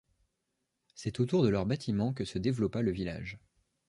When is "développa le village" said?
2.39-3.37